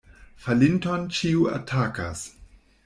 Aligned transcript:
Falinton 0.45 1.05
ĉiu 1.19 1.47
atakas. 1.61 2.29